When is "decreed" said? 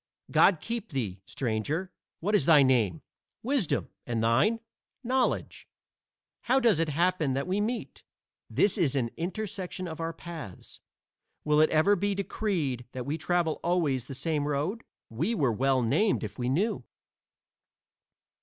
12.15-12.87